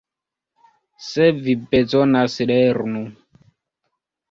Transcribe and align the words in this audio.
Se 1.07 1.27
vi 1.41 1.55
bezonas 1.75 2.41
lernu. 2.55 3.05